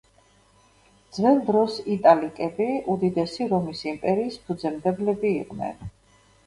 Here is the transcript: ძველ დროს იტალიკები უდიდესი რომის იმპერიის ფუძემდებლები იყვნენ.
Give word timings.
ძველ 1.17 1.37
დროს 1.49 1.75
იტალიკები 1.97 2.67
უდიდესი 2.95 3.49
რომის 3.55 3.87
იმპერიის 3.95 4.43
ფუძემდებლები 4.49 5.37
იყვნენ. 5.41 5.93